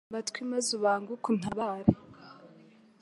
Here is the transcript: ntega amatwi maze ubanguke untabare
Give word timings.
ntega 0.05 0.11
amatwi 0.13 0.39
maze 0.51 0.69
ubanguke 0.77 1.27
untabare 1.33 1.91